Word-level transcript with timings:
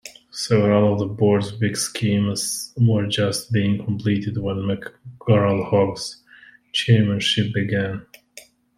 Several 0.31 0.93
of 0.93 0.97
the 0.97 1.05
Board's 1.05 1.51
big 1.51 1.77
schemes 1.77 2.73
were 2.75 3.05
just 3.05 3.51
being 3.51 3.85
completed 3.85 4.35
when 4.39 4.55
McGarel-Hogg's 4.55 6.23
Chairmanship 6.73 7.53
began. 7.53 8.03